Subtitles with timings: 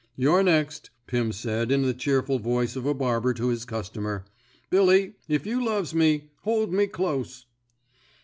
[0.15, 4.25] You're next," Pirn said, in the cheerful voice of a barber to his customer.
[4.71, 7.45] Billy, if you loves me, hold me close."